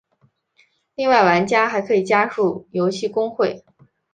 [0.95, 3.63] 另外玩家还可以加入游戏公会。